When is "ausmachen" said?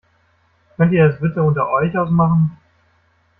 1.95-2.57